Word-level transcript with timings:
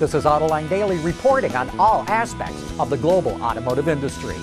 This 0.00 0.14
is 0.14 0.24
Autoline 0.24 0.68
Daily 0.70 0.96
reporting 1.00 1.54
on 1.54 1.68
all 1.78 2.08
aspects 2.08 2.64
of 2.80 2.88
the 2.88 2.96
global 2.96 3.32
automotive 3.42 3.86
industry. 3.86 4.36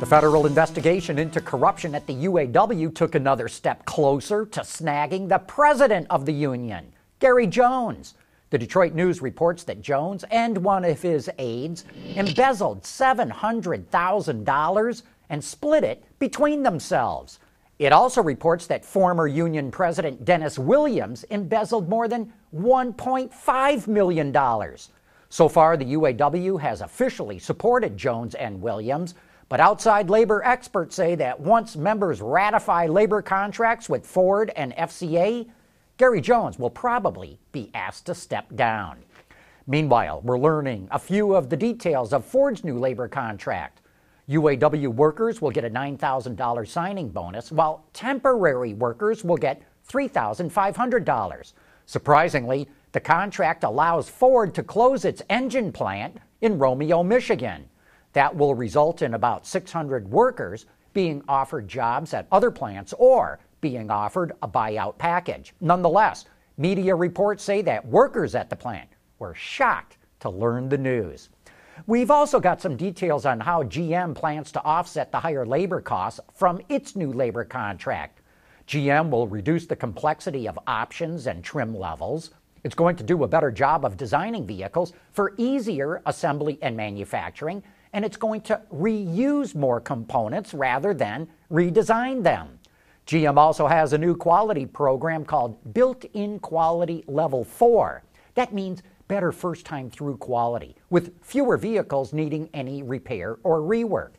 The 0.00 0.06
federal 0.06 0.46
investigation 0.46 1.18
into 1.18 1.42
corruption 1.42 1.94
at 1.94 2.06
the 2.06 2.24
UAW 2.24 2.94
took 2.94 3.14
another 3.14 3.46
step 3.48 3.84
closer 3.84 4.46
to 4.46 4.60
snagging 4.60 5.28
the 5.28 5.40
president 5.40 6.06
of 6.08 6.24
the 6.24 6.32
union, 6.32 6.94
Gary 7.18 7.46
Jones. 7.46 8.14
The 8.48 8.56
Detroit 8.56 8.94
News 8.94 9.20
reports 9.20 9.64
that 9.64 9.82
Jones 9.82 10.24
and 10.30 10.56
one 10.56 10.86
of 10.86 11.02
his 11.02 11.28
aides 11.36 11.84
embezzled 12.16 12.84
$700,000 12.84 15.02
and 15.28 15.44
split 15.44 15.84
it 15.84 16.04
between 16.18 16.62
themselves. 16.62 17.38
It 17.78 17.92
also 17.92 18.22
reports 18.22 18.66
that 18.68 18.82
former 18.82 19.26
union 19.26 19.70
president 19.70 20.24
Dennis 20.24 20.58
Williams 20.58 21.24
embezzled 21.24 21.90
more 21.90 22.08
than 22.08 22.32
$1.5 22.54 23.88
million. 23.88 24.76
So 25.30 25.48
far, 25.48 25.76
the 25.76 25.92
UAW 25.94 26.60
has 26.60 26.80
officially 26.80 27.38
supported 27.38 27.96
Jones 27.96 28.34
and 28.34 28.62
Williams, 28.62 29.14
but 29.48 29.60
outside 29.60 30.10
labor 30.10 30.42
experts 30.44 30.96
say 30.96 31.14
that 31.16 31.38
once 31.38 31.76
members 31.76 32.20
ratify 32.20 32.86
labor 32.86 33.22
contracts 33.22 33.88
with 33.88 34.06
Ford 34.06 34.50
and 34.56 34.74
FCA, 34.76 35.48
Gary 35.96 36.20
Jones 36.20 36.58
will 36.58 36.70
probably 36.70 37.38
be 37.52 37.70
asked 37.74 38.06
to 38.06 38.14
step 38.14 38.54
down. 38.54 38.98
Meanwhile, 39.66 40.22
we're 40.22 40.38
learning 40.38 40.88
a 40.90 40.98
few 40.98 41.34
of 41.34 41.50
the 41.50 41.56
details 41.56 42.12
of 42.12 42.24
Ford's 42.24 42.64
new 42.64 42.78
labor 42.78 43.08
contract. 43.08 43.82
UAW 44.28 44.88
workers 44.88 45.42
will 45.42 45.50
get 45.50 45.64
a 45.64 45.70
$9,000 45.70 46.68
signing 46.68 47.08
bonus, 47.08 47.50
while 47.50 47.84
temporary 47.92 48.74
workers 48.74 49.24
will 49.24 49.36
get 49.36 49.62
$3,500. 49.88 51.52
Surprisingly, 51.88 52.68
the 52.92 53.00
contract 53.00 53.64
allows 53.64 54.10
Ford 54.10 54.54
to 54.54 54.62
close 54.62 55.06
its 55.06 55.22
engine 55.30 55.72
plant 55.72 56.18
in 56.42 56.58
Romeo, 56.58 57.02
Michigan. 57.02 57.66
That 58.12 58.36
will 58.36 58.54
result 58.54 59.00
in 59.00 59.14
about 59.14 59.46
600 59.46 60.06
workers 60.06 60.66
being 60.92 61.22
offered 61.28 61.66
jobs 61.66 62.12
at 62.12 62.28
other 62.30 62.50
plants 62.50 62.92
or 62.98 63.38
being 63.62 63.90
offered 63.90 64.32
a 64.42 64.48
buyout 64.48 64.98
package. 64.98 65.54
Nonetheless, 65.62 66.26
media 66.58 66.94
reports 66.94 67.42
say 67.42 67.62
that 67.62 67.86
workers 67.88 68.34
at 68.34 68.50
the 68.50 68.56
plant 68.56 68.90
were 69.18 69.34
shocked 69.34 69.96
to 70.20 70.28
learn 70.28 70.68
the 70.68 70.76
news. 70.76 71.30
We've 71.86 72.10
also 72.10 72.38
got 72.38 72.60
some 72.60 72.76
details 72.76 73.24
on 73.24 73.40
how 73.40 73.62
GM 73.62 74.14
plans 74.14 74.52
to 74.52 74.62
offset 74.62 75.10
the 75.10 75.20
higher 75.20 75.46
labor 75.46 75.80
costs 75.80 76.20
from 76.34 76.60
its 76.68 76.96
new 76.96 77.14
labor 77.14 77.44
contract. 77.44 78.17
GM 78.68 79.08
will 79.08 79.26
reduce 79.26 79.64
the 79.64 79.74
complexity 79.74 80.46
of 80.46 80.58
options 80.66 81.26
and 81.26 81.42
trim 81.42 81.74
levels. 81.74 82.32
It's 82.64 82.74
going 82.74 82.96
to 82.96 83.02
do 83.02 83.24
a 83.24 83.28
better 83.28 83.50
job 83.50 83.82
of 83.82 83.96
designing 83.96 84.46
vehicles 84.46 84.92
for 85.12 85.32
easier 85.38 86.02
assembly 86.04 86.58
and 86.60 86.76
manufacturing, 86.76 87.62
and 87.94 88.04
it's 88.04 88.18
going 88.18 88.42
to 88.42 88.60
reuse 88.70 89.54
more 89.54 89.80
components 89.80 90.52
rather 90.52 90.92
than 90.92 91.28
redesign 91.50 92.22
them. 92.22 92.58
GM 93.06 93.38
also 93.38 93.66
has 93.66 93.94
a 93.94 93.98
new 93.98 94.14
quality 94.14 94.66
program 94.66 95.24
called 95.24 95.72
Built 95.72 96.04
in 96.12 96.38
Quality 96.38 97.04
Level 97.06 97.44
4. 97.44 98.02
That 98.34 98.52
means 98.52 98.82
better 99.08 99.32
first 99.32 99.64
time 99.64 99.88
through 99.88 100.18
quality, 100.18 100.76
with 100.90 101.14
fewer 101.22 101.56
vehicles 101.56 102.12
needing 102.12 102.50
any 102.52 102.82
repair 102.82 103.38
or 103.44 103.60
rework. 103.60 104.10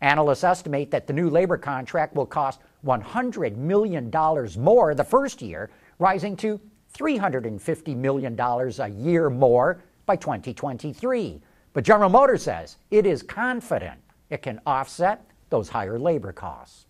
Analysts 0.00 0.44
estimate 0.44 0.90
that 0.90 1.06
the 1.06 1.12
new 1.12 1.30
labor 1.30 1.56
contract 1.56 2.14
will 2.14 2.26
cost 2.26 2.60
$100 2.84 3.56
million 3.56 4.10
more 4.58 4.94
the 4.94 5.04
first 5.04 5.40
year, 5.40 5.70
rising 5.98 6.36
to 6.36 6.60
$350 6.98 7.96
million 7.96 8.38
a 8.38 8.88
year 8.88 9.30
more 9.30 9.82
by 10.06 10.16
2023. 10.16 11.40
But 11.72 11.84
General 11.84 12.10
Motors 12.10 12.42
says 12.42 12.76
it 12.90 13.06
is 13.06 13.22
confident 13.22 14.00
it 14.30 14.42
can 14.42 14.60
offset 14.66 15.24
those 15.50 15.68
higher 15.68 15.98
labor 15.98 16.32
costs. 16.32 16.86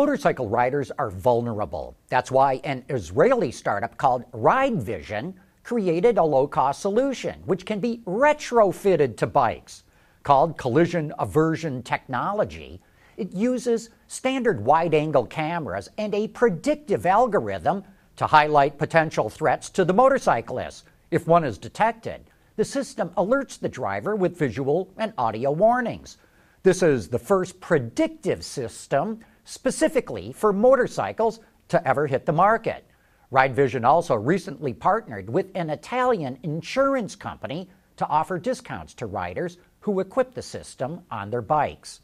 Motorcycle 0.00 0.48
riders 0.48 0.90
are 0.92 1.10
vulnerable. 1.10 1.94
That's 2.08 2.30
why 2.30 2.62
an 2.64 2.86
Israeli 2.88 3.52
startup 3.52 3.98
called 3.98 4.24
Ride 4.32 4.82
Vision 4.82 5.34
created 5.62 6.16
a 6.16 6.24
low 6.24 6.46
cost 6.46 6.80
solution 6.80 7.42
which 7.44 7.66
can 7.66 7.80
be 7.80 8.00
retrofitted 8.06 9.18
to 9.18 9.26
bikes. 9.26 9.84
Called 10.22 10.56
collision 10.56 11.12
aversion 11.18 11.82
technology, 11.82 12.80
it 13.18 13.34
uses 13.34 13.90
standard 14.06 14.64
wide 14.64 14.94
angle 14.94 15.26
cameras 15.26 15.90
and 15.98 16.14
a 16.14 16.28
predictive 16.28 17.04
algorithm 17.04 17.84
to 18.16 18.26
highlight 18.26 18.78
potential 18.78 19.28
threats 19.28 19.68
to 19.68 19.84
the 19.84 19.92
motorcyclist. 19.92 20.86
If 21.10 21.26
one 21.26 21.44
is 21.44 21.58
detected, 21.58 22.22
the 22.56 22.64
system 22.64 23.10
alerts 23.18 23.60
the 23.60 23.68
driver 23.68 24.16
with 24.16 24.38
visual 24.38 24.94
and 24.96 25.12
audio 25.18 25.50
warnings. 25.50 26.16
This 26.62 26.82
is 26.82 27.08
the 27.08 27.18
first 27.18 27.60
predictive 27.60 28.42
system 28.42 29.20
specifically 29.50 30.32
for 30.32 30.52
motorcycles 30.52 31.40
to 31.68 31.86
ever 31.86 32.06
hit 32.06 32.24
the 32.24 32.32
market. 32.32 32.84
Ride 33.32 33.54
Vision 33.54 33.84
also 33.84 34.14
recently 34.14 34.72
partnered 34.72 35.28
with 35.28 35.50
an 35.56 35.70
Italian 35.70 36.38
insurance 36.44 37.16
company 37.16 37.68
to 37.96 38.06
offer 38.06 38.38
discounts 38.38 38.94
to 38.94 39.06
riders 39.06 39.58
who 39.80 39.98
equip 39.98 40.34
the 40.34 40.42
system 40.42 41.00
on 41.10 41.30
their 41.30 41.42
bikes. 41.42 42.00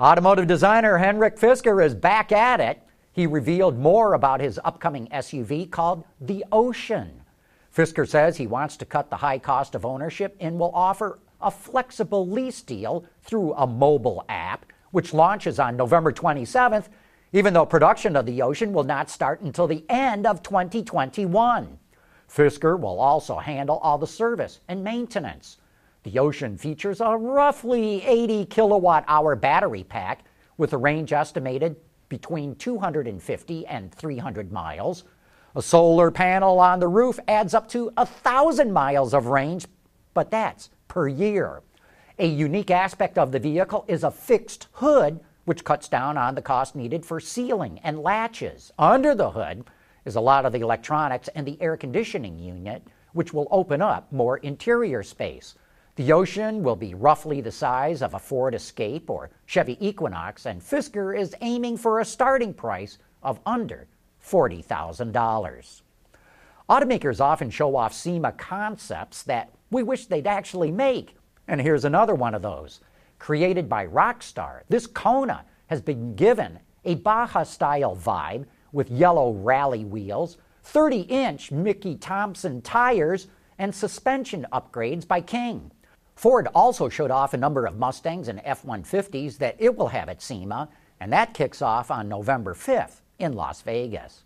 Automotive 0.00 0.46
designer 0.46 0.96
Henrik 0.96 1.38
Fisker 1.38 1.84
is 1.84 1.94
back 1.94 2.32
at 2.32 2.58
it. 2.58 2.82
He 3.12 3.26
revealed 3.26 3.78
more 3.78 4.14
about 4.14 4.40
his 4.40 4.58
upcoming 4.64 5.08
SUV 5.08 5.70
called 5.70 6.04
the 6.22 6.42
Ocean. 6.50 7.20
Fisker 7.76 8.08
says 8.08 8.38
he 8.38 8.46
wants 8.46 8.78
to 8.78 8.86
cut 8.86 9.10
the 9.10 9.16
high 9.16 9.38
cost 9.38 9.74
of 9.74 9.84
ownership 9.84 10.36
and 10.40 10.58
will 10.58 10.72
offer 10.74 11.18
a 11.42 11.50
flexible 11.50 12.26
lease 12.26 12.62
deal 12.62 13.04
through 13.22 13.52
a 13.54 13.66
mobile 13.66 14.24
app 14.30 14.41
which 14.92 15.12
launches 15.12 15.58
on 15.58 15.76
November 15.76 16.12
27th, 16.12 16.88
even 17.32 17.52
though 17.52 17.66
production 17.66 18.14
of 18.14 18.26
the 18.26 18.40
Ocean 18.40 18.72
will 18.72 18.84
not 18.84 19.10
start 19.10 19.40
until 19.40 19.66
the 19.66 19.84
end 19.88 20.26
of 20.26 20.42
2021. 20.42 21.78
Fisker 22.28 22.78
will 22.78 23.00
also 23.00 23.38
handle 23.38 23.78
all 23.78 23.98
the 23.98 24.06
service 24.06 24.60
and 24.68 24.84
maintenance. 24.84 25.58
The 26.04 26.18
Ocean 26.18 26.56
features 26.56 27.00
a 27.00 27.16
roughly 27.16 28.02
80 28.04 28.46
kilowatt 28.46 29.04
hour 29.08 29.34
battery 29.36 29.84
pack 29.84 30.24
with 30.56 30.72
a 30.72 30.78
range 30.78 31.12
estimated 31.12 31.76
between 32.08 32.54
250 32.56 33.66
and 33.66 33.94
300 33.94 34.52
miles. 34.52 35.04
A 35.54 35.62
solar 35.62 36.10
panel 36.10 36.58
on 36.60 36.80
the 36.80 36.88
roof 36.88 37.18
adds 37.28 37.54
up 37.54 37.68
to 37.68 37.90
1,000 37.96 38.72
miles 38.72 39.14
of 39.14 39.26
range, 39.26 39.66
but 40.12 40.30
that's 40.30 40.70
per 40.88 41.08
year. 41.08 41.62
A 42.18 42.26
unique 42.26 42.70
aspect 42.70 43.16
of 43.16 43.32
the 43.32 43.38
vehicle 43.38 43.86
is 43.88 44.04
a 44.04 44.10
fixed 44.10 44.68
hood, 44.72 45.20
which 45.46 45.64
cuts 45.64 45.88
down 45.88 46.18
on 46.18 46.34
the 46.34 46.42
cost 46.42 46.76
needed 46.76 47.06
for 47.06 47.20
sealing 47.20 47.80
and 47.82 48.02
latches. 48.02 48.70
Under 48.78 49.14
the 49.14 49.30
hood 49.30 49.64
is 50.04 50.14
a 50.14 50.20
lot 50.20 50.44
of 50.44 50.52
the 50.52 50.60
electronics 50.60 51.28
and 51.28 51.46
the 51.46 51.60
air 51.60 51.76
conditioning 51.76 52.38
unit, 52.38 52.86
which 53.14 53.32
will 53.32 53.48
open 53.50 53.80
up 53.80 54.12
more 54.12 54.36
interior 54.38 55.02
space. 55.02 55.54
The 55.96 56.12
Ocean 56.12 56.62
will 56.62 56.76
be 56.76 56.94
roughly 56.94 57.40
the 57.40 57.50
size 57.50 58.02
of 58.02 58.12
a 58.12 58.18
Ford 58.18 58.54
Escape 58.54 59.08
or 59.08 59.30
Chevy 59.46 59.78
Equinox, 59.86 60.44
and 60.44 60.60
Fisker 60.60 61.18
is 61.18 61.34
aiming 61.40 61.78
for 61.78 62.00
a 62.00 62.04
starting 62.04 62.52
price 62.52 62.98
of 63.22 63.40
under 63.46 63.86
$40,000. 64.22 65.82
Automakers 66.68 67.20
often 67.20 67.50
show 67.50 67.74
off 67.74 67.92
SEMA 67.92 68.32
concepts 68.32 69.22
that 69.22 69.50
we 69.70 69.82
wish 69.82 70.06
they'd 70.06 70.26
actually 70.26 70.70
make. 70.70 71.16
And 71.48 71.60
here's 71.60 71.84
another 71.84 72.14
one 72.14 72.34
of 72.34 72.42
those. 72.42 72.80
Created 73.18 73.68
by 73.68 73.86
Rockstar, 73.86 74.62
this 74.68 74.86
Kona 74.86 75.44
has 75.66 75.80
been 75.80 76.14
given 76.14 76.58
a 76.84 76.96
Baja 76.96 77.44
style 77.44 77.96
vibe 77.96 78.46
with 78.72 78.90
yellow 78.90 79.32
rally 79.32 79.84
wheels, 79.84 80.38
30 80.64 81.02
inch 81.02 81.52
Mickey 81.52 81.96
Thompson 81.96 82.60
tires, 82.62 83.28
and 83.58 83.74
suspension 83.74 84.46
upgrades 84.52 85.06
by 85.06 85.20
King. 85.20 85.70
Ford 86.14 86.48
also 86.54 86.88
showed 86.88 87.10
off 87.10 87.34
a 87.34 87.38
number 87.38 87.66
of 87.66 87.78
Mustangs 87.78 88.28
and 88.28 88.40
F 88.44 88.62
150s 88.64 89.38
that 89.38 89.56
it 89.58 89.76
will 89.76 89.88
have 89.88 90.08
at 90.08 90.22
SEMA, 90.22 90.68
and 91.00 91.12
that 91.12 91.34
kicks 91.34 91.62
off 91.62 91.90
on 91.90 92.08
November 92.08 92.54
5th 92.54 93.00
in 93.18 93.32
Las 93.32 93.62
Vegas. 93.62 94.24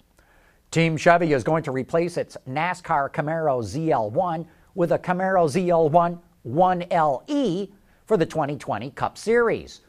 Team 0.70 0.96
Chevy 0.96 1.32
is 1.32 1.44
going 1.44 1.62
to 1.62 1.70
replace 1.70 2.16
its 2.16 2.36
NASCAR 2.48 3.10
Camaro 3.10 3.62
ZL1 3.62 4.46
with 4.74 4.92
a 4.92 4.98
Camaro 4.98 5.48
ZL1 5.48 6.18
1LE 6.46 7.70
for 8.04 8.16
the 8.16 8.26
2020 8.26 8.90
Cup 8.92 9.18
Series. 9.18 9.80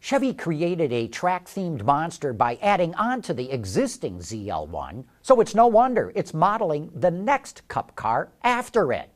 Chevy 0.00 0.34
created 0.34 0.92
a 0.92 1.08
track 1.08 1.46
themed 1.46 1.84
monster 1.84 2.32
by 2.32 2.58
adding 2.60 2.94
on 2.96 3.22
to 3.22 3.32
the 3.32 3.50
existing 3.50 4.18
ZL1, 4.18 5.04
so 5.22 5.40
it's 5.40 5.54
no 5.54 5.68
wonder 5.68 6.12
it's 6.14 6.34
modeling 6.34 6.90
the 6.94 7.10
next 7.10 7.66
Cup 7.68 7.94
car 7.94 8.30
after 8.42 8.92
it. 8.92 9.10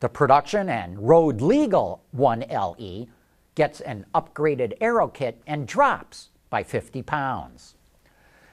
The 0.00 0.08
production 0.08 0.68
and 0.68 0.98
road 0.98 1.40
legal 1.40 2.02
1LE 2.16 3.08
gets 3.54 3.80
an 3.82 4.06
upgraded 4.14 4.72
aero 4.80 5.06
kit 5.06 5.40
and 5.46 5.68
drops 5.68 6.30
by 6.50 6.62
50 6.62 7.02
pounds. 7.02 7.76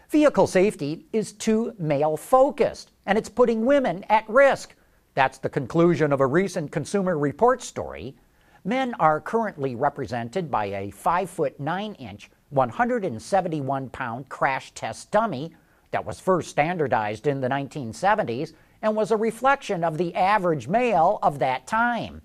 Vehicle 0.10 0.48
safety 0.48 1.06
is 1.14 1.32
too 1.32 1.74
male 1.80 2.18
focused, 2.18 2.92
and 3.06 3.18
it's 3.18 3.30
putting 3.30 3.66
women 3.66 4.04
at 4.10 4.28
risk. 4.28 4.76
That's 5.16 5.40
the 5.40 5.50
conclusion 5.50 6.14
of 6.14 6.22
a 6.22 6.28
recent 6.28 6.72
Consumer 6.72 7.18
Report 7.18 7.62
story. 7.62 8.16
Men 8.64 8.94
are 9.00 9.20
currently 9.20 9.76
represented 9.76 10.52
by 10.52 10.66
a 10.66 10.92
5 10.92 11.30
foot 11.30 11.60
9 11.60 11.94
inch, 11.96 12.30
171 12.52 13.90
pound 13.90 14.30
crash 14.30 14.72
test 14.72 15.12
dummy 15.12 15.54
that 15.92 16.06
was 16.06 16.20
first 16.20 16.50
standardized 16.50 17.26
in 17.26 17.42
the 17.42 17.48
1970s 17.48 18.54
and 18.82 18.96
was 18.96 19.12
a 19.12 19.18
reflection 19.18 19.84
of 19.84 19.98
the 19.98 20.14
average 20.16 20.68
male 20.68 21.20
of 21.24 21.40
that 21.40 21.66
time. 21.66 22.22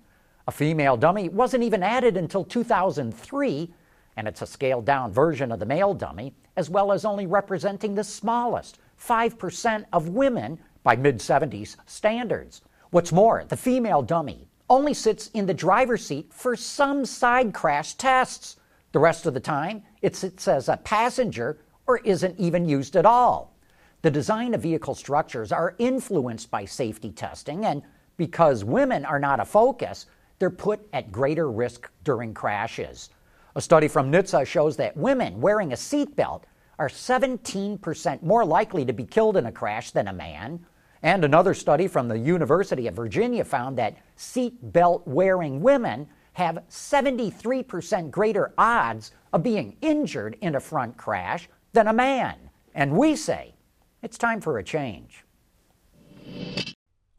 A 0.47 0.51
female 0.51 0.95
dummy 0.95 1.27
wasn't 1.27 1.63
even 1.63 1.81
added 1.81 2.15
until 2.15 2.43
2003, 2.43 3.73
and 4.15 4.27
it's 4.27 4.43
a 4.43 4.47
scaled 4.47 4.85
down 4.85 5.11
version 5.11 5.51
of 5.51 5.59
the 5.59 5.65
male 5.65 5.93
dummy, 5.93 6.33
as 6.55 6.69
well 6.69 6.91
as 6.91 7.03
only 7.03 7.25
representing 7.25 7.95
the 7.95 8.03
smallest 8.03 8.77
5% 9.01 9.85
of 9.91 10.09
women 10.09 10.59
by 10.83 10.95
mid 10.95 11.17
70s 11.17 11.75
standards. 11.87 12.61
What's 12.95 13.11
more, 13.11 13.43
the 13.43 13.57
female 13.57 14.01
dummy 14.01 14.47
only 14.69 14.93
sits 14.93 15.27
in 15.33 15.47
the 15.47 15.53
driver's 15.53 16.05
seat 16.05 16.31
for 16.31 16.55
some 16.55 17.03
side 17.03 17.53
crash 17.53 17.95
tests. 17.95 18.55
The 18.93 18.99
rest 18.99 19.25
of 19.25 19.33
the 19.33 19.41
time, 19.41 19.83
it 20.01 20.15
sits 20.15 20.47
as 20.47 20.69
a 20.69 20.77
passenger 20.77 21.59
or 21.87 21.97
isn't 21.97 22.39
even 22.39 22.69
used 22.69 22.95
at 22.95 23.05
all. 23.05 23.53
The 24.01 24.11
design 24.11 24.53
of 24.53 24.61
vehicle 24.61 24.95
structures 24.95 25.51
are 25.51 25.75
influenced 25.77 26.49
by 26.49 26.63
safety 26.63 27.11
testing, 27.11 27.65
and 27.65 27.83
because 28.15 28.63
women 28.63 29.03
are 29.03 29.19
not 29.19 29.41
a 29.41 29.45
focus, 29.45 30.05
they're 30.39 30.49
put 30.49 30.79
at 30.93 31.11
greater 31.11 31.51
risk 31.51 31.91
during 32.05 32.33
crashes. 32.33 33.09
A 33.57 33.61
study 33.61 33.89
from 33.89 34.09
NHTSA 34.09 34.47
shows 34.47 34.77
that 34.77 34.95
women 34.95 35.41
wearing 35.41 35.73
a 35.73 35.75
seatbelt 35.75 36.43
are 36.79 36.87
17% 36.87 38.23
more 38.23 38.45
likely 38.45 38.85
to 38.85 38.93
be 38.93 39.03
killed 39.03 39.35
in 39.35 39.47
a 39.47 39.51
crash 39.51 39.91
than 39.91 40.07
a 40.07 40.13
man. 40.13 40.65
And 41.03 41.23
another 41.23 41.53
study 41.53 41.87
from 41.87 42.07
the 42.07 42.17
University 42.17 42.87
of 42.87 42.95
Virginia 42.95 43.43
found 43.43 43.77
that 43.77 43.97
seatbelt 44.17 45.03
wearing 45.05 45.61
women 45.61 46.07
have 46.33 46.63
73% 46.69 48.11
greater 48.11 48.53
odds 48.57 49.11
of 49.31 49.43
being 49.43 49.77
injured 49.81 50.37
in 50.41 50.55
a 50.55 50.59
front 50.59 50.97
crash 50.97 51.47
than 51.73 51.87
a 51.87 51.93
man. 51.93 52.49
And 52.73 52.97
we 52.97 53.15
say 53.15 53.55
it's 54.01 54.17
time 54.17 54.41
for 54.41 54.57
a 54.57 54.63
change. 54.63 55.23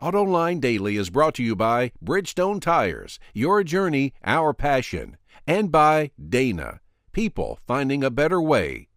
Autoline 0.00 0.60
Daily 0.60 0.96
is 0.96 1.08
brought 1.08 1.34
to 1.36 1.42
you 1.42 1.56
by 1.56 1.92
Bridgestone 2.04 2.60
Tires, 2.60 3.18
your 3.32 3.64
journey, 3.64 4.12
our 4.24 4.52
passion 4.52 5.16
and 5.46 5.70
by 5.70 6.10
Dana, 6.28 6.80
people 7.12 7.58
finding 7.66 8.02
a 8.02 8.10
better 8.10 8.42
way. 8.42 8.88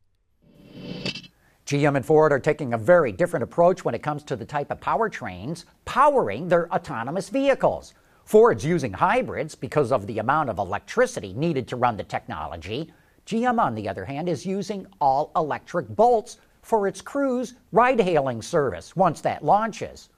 GM 1.69 1.95
and 1.95 2.03
Ford 2.03 2.33
are 2.33 2.39
taking 2.39 2.73
a 2.73 2.79
very 2.79 3.11
different 3.11 3.43
approach 3.43 3.85
when 3.85 3.93
it 3.93 4.01
comes 4.01 4.23
to 4.23 4.35
the 4.35 4.43
type 4.43 4.71
of 4.71 4.79
powertrains 4.79 5.65
powering 5.85 6.47
their 6.47 6.67
autonomous 6.73 7.29
vehicles. 7.29 7.93
Ford's 8.25 8.65
using 8.65 8.91
hybrids 8.91 9.53
because 9.53 9.91
of 9.91 10.07
the 10.07 10.17
amount 10.17 10.49
of 10.49 10.57
electricity 10.57 11.31
needed 11.31 11.67
to 11.67 11.75
run 11.75 11.95
the 11.95 12.03
technology. 12.03 12.91
GM, 13.27 13.59
on 13.59 13.75
the 13.75 13.87
other 13.87 14.03
hand, 14.03 14.27
is 14.27 14.47
using 14.47 14.87
all 14.99 15.31
electric 15.35 15.87
Bolts 15.89 16.37
for 16.63 16.87
its 16.87 17.01
Cruise 17.01 17.53
ride 17.71 18.01
hailing 18.01 18.41
service 18.41 18.95
once 18.95 19.21
that 19.21 19.45
launches. 19.45 20.09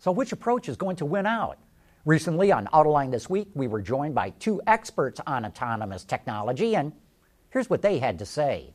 So, 0.00 0.10
which 0.10 0.32
approach 0.32 0.68
is 0.68 0.76
going 0.76 0.96
to 0.96 1.06
win 1.06 1.24
out? 1.24 1.58
Recently 2.04 2.50
on 2.50 2.66
Autoline 2.72 3.12
This 3.12 3.30
Week, 3.30 3.46
we 3.54 3.68
were 3.68 3.80
joined 3.80 4.16
by 4.16 4.30
two 4.30 4.60
experts 4.66 5.20
on 5.24 5.44
autonomous 5.44 6.02
technology, 6.02 6.74
and 6.74 6.90
here's 7.50 7.70
what 7.70 7.82
they 7.82 8.00
had 8.00 8.18
to 8.18 8.26
say. 8.26 8.74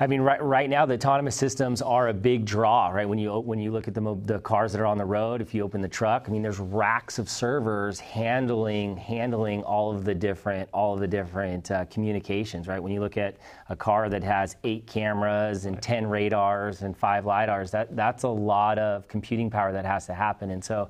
I 0.00 0.06
mean, 0.06 0.22
right, 0.22 0.42
right 0.42 0.70
now 0.70 0.86
the 0.86 0.94
autonomous 0.94 1.36
systems 1.36 1.82
are 1.82 2.08
a 2.08 2.14
big 2.14 2.46
draw, 2.46 2.88
right? 2.88 3.06
When 3.06 3.18
you 3.18 3.38
when 3.38 3.58
you 3.58 3.70
look 3.70 3.88
at 3.88 3.94
the 3.94 4.18
the 4.24 4.38
cars 4.38 4.72
that 4.72 4.80
are 4.80 4.86
on 4.86 4.96
the 4.96 5.04
road, 5.04 5.42
if 5.42 5.54
you 5.54 5.62
open 5.62 5.82
the 5.82 5.88
truck, 5.88 6.24
I 6.26 6.30
mean, 6.32 6.40
there's 6.42 6.58
racks 6.58 7.18
of 7.18 7.28
servers 7.28 8.00
handling 8.00 8.96
handling 8.96 9.62
all 9.62 9.94
of 9.94 10.04
the 10.04 10.14
different 10.14 10.68
all 10.72 10.94
of 10.94 11.00
the 11.00 11.06
different 11.06 11.70
uh, 11.70 11.84
communications, 11.86 12.68
right? 12.68 12.82
When 12.82 12.92
you 12.92 13.00
look 13.00 13.18
at 13.18 13.36
a 13.68 13.76
car 13.76 14.08
that 14.08 14.24
has 14.24 14.56
eight 14.64 14.86
cameras 14.86 15.66
and 15.66 15.80
ten 15.82 16.06
radars 16.06 16.82
and 16.82 16.96
five 16.96 17.24
lidars, 17.24 17.70
that 17.72 17.94
that's 17.94 18.22
a 18.22 18.28
lot 18.28 18.78
of 18.78 19.06
computing 19.08 19.50
power 19.50 19.72
that 19.72 19.84
has 19.84 20.06
to 20.06 20.14
happen, 20.14 20.50
and 20.50 20.64
so 20.64 20.88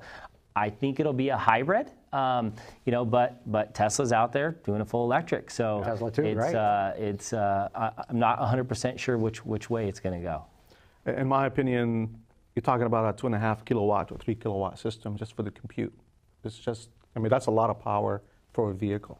I 0.55 0.69
think 0.69 1.01
it'll 1.01 1.13
be 1.13 1.29
a 1.29 1.37
hybrid. 1.37 1.91
Um, 2.13 2.53
you 2.85 2.91
know, 2.91 3.03
but 3.05 3.41
but 3.51 3.73
Tesla's 3.73 4.13
out 4.13 4.31
there 4.31 4.51
doing 4.63 4.81
a 4.81 4.85
full 4.85 5.03
electric, 5.03 5.49
so 5.49 5.81
Tesla 5.83 6.11
too, 6.11 6.23
it's, 6.23 6.37
right? 6.37 6.55
Uh, 6.55 6.93
it's 6.95 7.33
uh, 7.33 7.69
I, 7.73 7.91
am 8.09 8.19
not 8.19 8.39
100% 8.39 8.99
sure 8.99 9.17
which 9.17 9.43
which 9.45 9.69
way 9.69 9.87
it's 9.87 9.99
going 9.99 10.21
to 10.21 10.23
go. 10.23 10.45
In 11.11 11.27
my 11.27 11.47
opinion, 11.47 12.15
you're 12.55 12.61
talking 12.61 12.85
about 12.85 13.13
a 13.13 13.17
two 13.17 13.25
and 13.25 13.35
a 13.35 13.39
half 13.39 13.65
kilowatt 13.65 14.11
or 14.11 14.17
three 14.17 14.35
kilowatt 14.35 14.77
system 14.77 15.17
just 15.17 15.35
for 15.35 15.43
the 15.43 15.51
compute. 15.51 15.93
It's 16.43 16.57
just, 16.57 16.89
I 17.15 17.19
mean, 17.19 17.29
that's 17.29 17.47
a 17.47 17.51
lot 17.51 17.69
of 17.69 17.79
power 17.79 18.21
for 18.53 18.71
a 18.71 18.73
vehicle. 18.73 19.19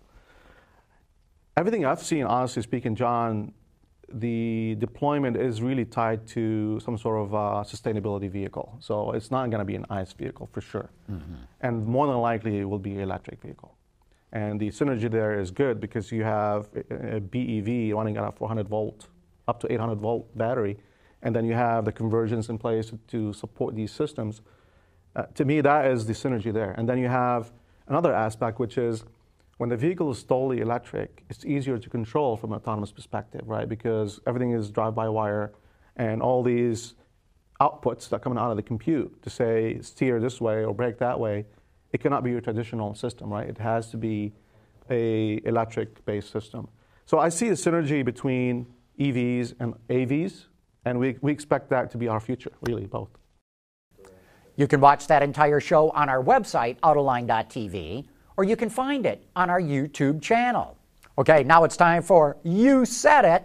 Everything 1.57 1.85
I've 1.85 2.01
seen, 2.01 2.25
honestly 2.25 2.61
speaking, 2.61 2.95
John, 2.95 3.53
the 4.13 4.75
deployment 4.79 5.37
is 5.37 5.61
really 5.61 5.85
tied 5.85 6.27
to 6.27 6.79
some 6.79 6.97
sort 6.97 7.19
of 7.25 7.33
uh, 7.33 7.37
sustainability 7.63 8.29
vehicle. 8.29 8.77
So 8.79 9.11
it's 9.11 9.31
not 9.31 9.49
going 9.49 9.59
to 9.59 9.65
be 9.65 9.75
an 9.75 9.85
ICE 9.89 10.11
vehicle 10.13 10.49
for 10.51 10.61
sure. 10.61 10.89
Mm-hmm. 11.11 11.33
And 11.61 11.85
more 11.85 12.07
than 12.07 12.17
likely, 12.17 12.59
it 12.59 12.65
will 12.65 12.79
be 12.79 12.91
an 12.91 13.01
electric 13.01 13.41
vehicle. 13.41 13.75
And 14.31 14.59
the 14.59 14.69
synergy 14.69 15.09
there 15.09 15.39
is 15.39 15.51
good 15.51 15.79
because 15.79 16.11
you 16.11 16.23
have 16.23 16.67
a 16.89 17.19
BEV 17.19 17.95
running 17.95 18.17
at 18.17 18.23
a 18.23 18.31
400 18.31 18.67
volt, 18.67 19.07
up 19.47 19.59
to 19.61 19.71
800 19.71 19.95
volt 19.99 20.35
battery, 20.37 20.77
and 21.21 21.35
then 21.35 21.45
you 21.45 21.53
have 21.53 21.85
the 21.85 21.91
conversions 21.91 22.49
in 22.49 22.57
place 22.57 22.91
to 23.07 23.33
support 23.33 23.75
these 23.75 23.91
systems. 23.91 24.41
Uh, 25.15 25.23
to 25.35 25.45
me, 25.45 25.61
that 25.61 25.85
is 25.85 26.05
the 26.05 26.13
synergy 26.13 26.51
there. 26.51 26.71
And 26.71 26.89
then 26.89 26.97
you 26.97 27.07
have 27.07 27.51
another 27.87 28.13
aspect, 28.13 28.59
which 28.59 28.77
is 28.77 29.03
when 29.57 29.69
the 29.69 29.77
vehicle 29.77 30.11
is 30.11 30.23
totally 30.23 30.61
electric, 30.61 31.23
it's 31.29 31.45
easier 31.45 31.77
to 31.77 31.89
control 31.89 32.35
from 32.35 32.51
an 32.51 32.57
autonomous 32.57 32.91
perspective, 32.91 33.41
right? 33.45 33.69
Because 33.69 34.19
everything 34.25 34.51
is 34.51 34.71
drive-by-wire, 34.71 35.53
and 35.95 36.21
all 36.21 36.41
these 36.41 36.95
outputs 37.61 38.09
that 38.09 38.21
come 38.21 38.37
out 38.37 38.49
of 38.49 38.57
the 38.57 38.63
compute 38.63 39.21
to 39.21 39.29
say 39.29 39.79
steer 39.81 40.19
this 40.19 40.41
way 40.41 40.65
or 40.65 40.73
brake 40.73 40.97
that 40.97 41.19
way, 41.19 41.45
it 41.91 42.01
cannot 42.01 42.23
be 42.23 42.31
your 42.31 42.41
traditional 42.41 42.95
system, 42.95 43.31
right? 43.31 43.47
It 43.47 43.59
has 43.59 43.91
to 43.91 43.97
be 43.97 44.33
a 44.89 45.39
electric-based 45.45 46.31
system. 46.31 46.67
So 47.05 47.19
I 47.19 47.29
see 47.29 47.49
a 47.49 47.53
synergy 47.53 48.03
between 48.03 48.65
EVs 48.99 49.53
and 49.59 49.75
AVs, 49.89 50.45
and 50.85 50.99
we, 50.99 51.17
we 51.21 51.31
expect 51.31 51.69
that 51.69 51.91
to 51.91 51.97
be 51.97 52.07
our 52.07 52.19
future, 52.19 52.51
really, 52.61 52.85
both. 52.85 53.09
You 54.55 54.67
can 54.67 54.81
watch 54.81 55.07
that 55.07 55.23
entire 55.23 55.59
show 55.59 55.89
on 55.91 56.09
our 56.09 56.23
website, 56.23 56.79
autoline.tv 56.81 58.05
or 58.37 58.43
you 58.43 58.55
can 58.55 58.69
find 58.69 59.05
it 59.05 59.25
on 59.35 59.49
our 59.49 59.61
YouTube 59.61 60.21
channel. 60.21 60.77
Okay, 61.17 61.43
now 61.43 61.63
it's 61.63 61.77
time 61.77 62.01
for 62.01 62.37
You 62.43 62.85
Said 62.85 63.25
It, 63.25 63.43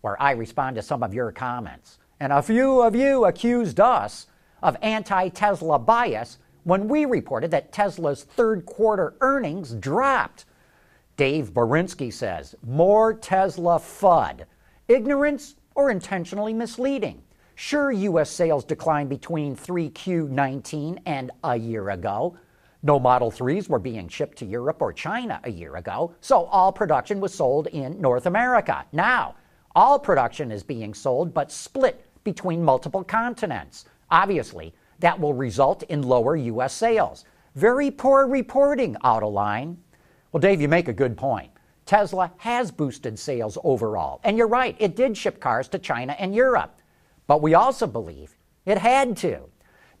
where 0.00 0.20
I 0.22 0.32
respond 0.32 0.76
to 0.76 0.82
some 0.82 1.02
of 1.02 1.12
your 1.12 1.32
comments. 1.32 1.98
And 2.20 2.32
a 2.32 2.42
few 2.42 2.82
of 2.82 2.94
you 2.94 3.24
accused 3.24 3.80
us 3.80 4.26
of 4.62 4.76
anti 4.82 5.28
Tesla 5.28 5.78
bias 5.78 6.38
when 6.64 6.88
we 6.88 7.04
reported 7.04 7.50
that 7.50 7.72
Tesla's 7.72 8.24
third 8.24 8.66
quarter 8.66 9.14
earnings 9.20 9.74
dropped. 9.74 10.44
Dave 11.16 11.52
Borinsky 11.52 12.12
says, 12.12 12.54
more 12.64 13.14
Tesla 13.14 13.78
FUD. 13.78 14.44
Ignorance 14.86 15.56
or 15.74 15.90
intentionally 15.90 16.54
misleading? 16.54 17.22
Sure, 17.56 17.90
U.S. 17.90 18.30
sales 18.30 18.64
declined 18.64 19.08
between 19.08 19.56
3Q19 19.56 20.98
and 21.06 21.32
a 21.42 21.56
year 21.56 21.90
ago, 21.90 22.36
no 22.88 22.98
Model 22.98 23.30
3s 23.30 23.68
were 23.68 23.78
being 23.78 24.08
shipped 24.08 24.38
to 24.38 24.46
Europe 24.46 24.80
or 24.80 24.94
China 24.94 25.38
a 25.44 25.50
year 25.50 25.76
ago, 25.76 26.14
so 26.22 26.44
all 26.46 26.72
production 26.72 27.20
was 27.20 27.34
sold 27.34 27.66
in 27.66 28.00
North 28.00 28.24
America. 28.24 28.86
Now, 28.92 29.34
all 29.76 29.98
production 29.98 30.50
is 30.50 30.62
being 30.62 30.94
sold 30.94 31.34
but 31.34 31.52
split 31.52 32.02
between 32.24 32.64
multiple 32.64 33.04
continents. 33.04 33.84
Obviously, 34.10 34.74
that 35.00 35.20
will 35.20 35.34
result 35.34 35.82
in 35.82 36.00
lower 36.00 36.34
U.S. 36.34 36.72
sales. 36.72 37.26
Very 37.54 37.90
poor 37.90 38.26
reporting, 38.26 38.96
Autoline. 39.04 39.76
Well, 40.32 40.40
Dave, 40.40 40.62
you 40.62 40.68
make 40.68 40.88
a 40.88 40.94
good 40.94 41.14
point. 41.14 41.50
Tesla 41.84 42.32
has 42.38 42.70
boosted 42.70 43.18
sales 43.18 43.58
overall. 43.64 44.18
And 44.24 44.38
you're 44.38 44.48
right, 44.48 44.74
it 44.78 44.96
did 44.96 45.14
ship 45.14 45.40
cars 45.40 45.68
to 45.68 45.78
China 45.78 46.16
and 46.18 46.34
Europe. 46.34 46.80
But 47.26 47.42
we 47.42 47.52
also 47.52 47.86
believe 47.86 48.34
it 48.64 48.78
had 48.78 49.14
to. 49.18 49.40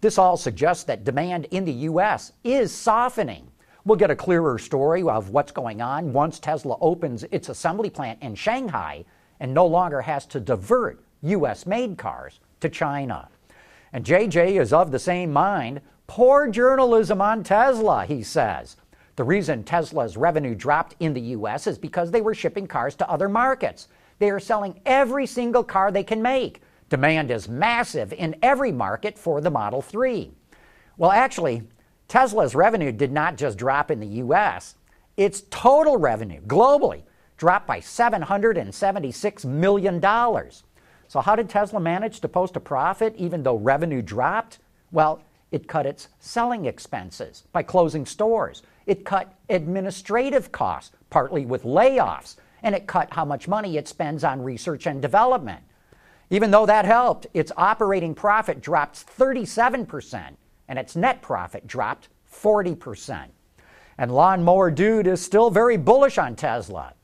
This 0.00 0.18
all 0.18 0.36
suggests 0.36 0.84
that 0.84 1.04
demand 1.04 1.46
in 1.50 1.64
the 1.64 1.72
U.S. 1.72 2.32
is 2.44 2.72
softening. 2.72 3.50
We'll 3.84 3.96
get 3.96 4.10
a 4.10 4.16
clearer 4.16 4.58
story 4.58 5.02
of 5.02 5.30
what's 5.30 5.50
going 5.50 5.80
on 5.80 6.12
once 6.12 6.38
Tesla 6.38 6.76
opens 6.80 7.24
its 7.30 7.48
assembly 7.48 7.90
plant 7.90 8.22
in 8.22 8.34
Shanghai 8.34 9.04
and 9.40 9.52
no 9.52 9.66
longer 9.66 10.02
has 10.02 10.26
to 10.26 10.40
divert 10.40 11.02
U.S. 11.22 11.66
made 11.66 11.98
cars 11.98 12.38
to 12.60 12.68
China. 12.68 13.28
And 13.92 14.04
JJ 14.04 14.60
is 14.60 14.72
of 14.72 14.90
the 14.90 14.98
same 14.98 15.32
mind. 15.32 15.80
Poor 16.06 16.48
journalism 16.48 17.20
on 17.20 17.42
Tesla, 17.42 18.04
he 18.04 18.22
says. 18.22 18.76
The 19.16 19.24
reason 19.24 19.64
Tesla's 19.64 20.16
revenue 20.16 20.54
dropped 20.54 20.94
in 21.00 21.12
the 21.12 21.20
U.S. 21.20 21.66
is 21.66 21.76
because 21.76 22.10
they 22.10 22.20
were 22.20 22.34
shipping 22.34 22.68
cars 22.68 22.94
to 22.96 23.10
other 23.10 23.28
markets. 23.28 23.88
They 24.20 24.30
are 24.30 24.38
selling 24.38 24.80
every 24.86 25.26
single 25.26 25.64
car 25.64 25.90
they 25.90 26.04
can 26.04 26.22
make. 26.22 26.62
Demand 26.88 27.30
is 27.30 27.48
massive 27.48 28.12
in 28.12 28.36
every 28.42 28.72
market 28.72 29.18
for 29.18 29.40
the 29.40 29.50
Model 29.50 29.82
3. 29.82 30.32
Well, 30.96 31.10
actually, 31.10 31.62
Tesla's 32.08 32.54
revenue 32.54 32.92
did 32.92 33.12
not 33.12 33.36
just 33.36 33.58
drop 33.58 33.90
in 33.90 34.00
the 34.00 34.06
U.S., 34.06 34.74
its 35.16 35.42
total 35.50 35.96
revenue 35.98 36.40
globally 36.42 37.02
dropped 37.36 37.66
by 37.66 37.80
$776 37.80 39.44
million. 39.44 40.00
So, 41.08 41.20
how 41.20 41.36
did 41.36 41.48
Tesla 41.48 41.80
manage 41.80 42.20
to 42.20 42.28
post 42.28 42.56
a 42.56 42.60
profit 42.60 43.14
even 43.16 43.42
though 43.42 43.56
revenue 43.56 44.02
dropped? 44.02 44.58
Well, 44.90 45.22
it 45.50 45.68
cut 45.68 45.86
its 45.86 46.08
selling 46.18 46.66
expenses 46.66 47.44
by 47.52 47.62
closing 47.62 48.04
stores. 48.06 48.62
It 48.86 49.04
cut 49.04 49.34
administrative 49.48 50.52
costs, 50.52 50.92
partly 51.10 51.46
with 51.46 51.64
layoffs, 51.64 52.36
and 52.62 52.74
it 52.74 52.86
cut 52.86 53.12
how 53.12 53.24
much 53.24 53.48
money 53.48 53.76
it 53.76 53.88
spends 53.88 54.24
on 54.24 54.42
research 54.42 54.86
and 54.86 55.00
development. 55.00 55.60
Even 56.30 56.50
though 56.50 56.66
that 56.66 56.84
helped, 56.84 57.26
its 57.32 57.52
operating 57.56 58.14
profit 58.14 58.60
dropped 58.60 59.06
37%, 59.06 60.36
and 60.68 60.78
its 60.78 60.94
net 60.94 61.22
profit 61.22 61.66
dropped 61.66 62.08
40%. 62.32 63.28
And 63.96 64.14
Lawnmower 64.14 64.70
Dude 64.70 65.06
is 65.06 65.24
still 65.24 65.50
very 65.50 65.76
bullish 65.76 66.18
on 66.18 66.36
Tesla. 66.36 66.94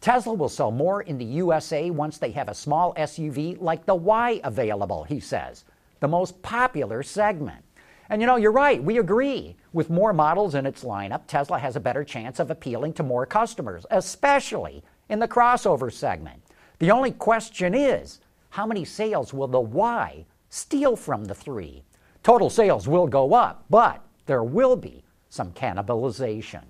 Tesla 0.00 0.32
will 0.32 0.48
sell 0.48 0.70
more 0.70 1.02
in 1.02 1.18
the 1.18 1.24
USA 1.24 1.90
once 1.90 2.16
they 2.16 2.30
have 2.30 2.48
a 2.48 2.54
small 2.54 2.94
SUV 2.94 3.60
like 3.60 3.84
the 3.84 3.94
Y 3.94 4.40
available, 4.44 5.04
he 5.04 5.20
says, 5.20 5.64
the 5.98 6.08
most 6.08 6.40
popular 6.40 7.02
segment. 7.02 7.62
And 8.08 8.20
you 8.20 8.26
know, 8.26 8.36
you're 8.36 8.50
right, 8.50 8.82
we 8.82 8.98
agree. 8.98 9.56
With 9.72 9.90
more 9.90 10.12
models 10.12 10.54
in 10.54 10.64
its 10.64 10.82
lineup, 10.82 11.26
Tesla 11.26 11.58
has 11.58 11.76
a 11.76 11.80
better 11.80 12.02
chance 12.02 12.40
of 12.40 12.50
appealing 12.50 12.94
to 12.94 13.02
more 13.02 13.26
customers, 13.26 13.84
especially 13.90 14.82
in 15.08 15.18
the 15.18 15.28
crossover 15.28 15.92
segment. 15.92 16.42
The 16.78 16.90
only 16.90 17.12
question 17.12 17.74
is 17.74 18.20
how 18.50 18.66
many 18.66 18.84
sales 18.84 19.32
will 19.32 19.48
the 19.48 19.60
Y 19.60 20.26
steal 20.48 20.96
from 20.96 21.24
the 21.24 21.34
3? 21.34 21.82
Total 22.22 22.50
sales 22.50 22.86
will 22.86 23.06
go 23.06 23.32
up, 23.32 23.64
but 23.70 24.02
there 24.26 24.44
will 24.44 24.76
be 24.76 25.02
some 25.28 25.52
cannibalization. 25.52 26.62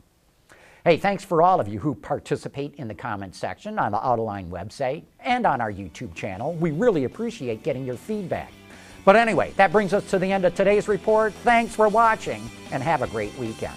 Hey, 0.84 0.96
thanks 0.96 1.24
for 1.24 1.42
all 1.42 1.60
of 1.60 1.68
you 1.68 1.78
who 1.78 1.94
participate 1.94 2.74
in 2.76 2.88
the 2.88 2.94
comment 2.94 3.34
section 3.34 3.78
on 3.78 3.92
the 3.92 3.98
Autoline 3.98 4.48
website 4.48 5.02
and 5.20 5.46
on 5.46 5.60
our 5.60 5.72
YouTube 5.72 6.14
channel. 6.14 6.54
We 6.54 6.70
really 6.70 7.04
appreciate 7.04 7.62
getting 7.62 7.84
your 7.84 7.96
feedback. 7.96 8.52
But 9.04 9.16
anyway, 9.16 9.52
that 9.56 9.72
brings 9.72 9.92
us 9.92 10.08
to 10.10 10.18
the 10.18 10.30
end 10.30 10.44
of 10.44 10.54
today's 10.54 10.88
report. 10.88 11.32
Thanks 11.44 11.74
for 11.74 11.88
watching 11.88 12.50
and 12.70 12.82
have 12.82 13.02
a 13.02 13.06
great 13.06 13.36
weekend. 13.38 13.76